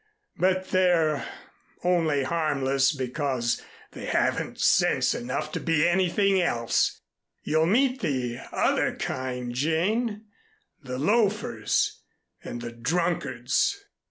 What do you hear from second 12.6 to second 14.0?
the drunkards."